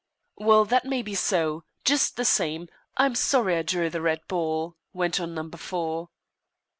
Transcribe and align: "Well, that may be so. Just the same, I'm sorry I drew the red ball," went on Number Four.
"Well, 0.37 0.65
that 0.65 0.83
may 0.85 1.03
be 1.03 1.13
so. 1.13 1.63
Just 1.85 2.17
the 2.17 2.25
same, 2.25 2.69
I'm 2.97 3.13
sorry 3.13 3.55
I 3.57 3.61
drew 3.61 3.87
the 3.91 4.01
red 4.01 4.21
ball," 4.27 4.75
went 4.93 5.19
on 5.19 5.35
Number 5.35 5.57
Four. 5.59 6.09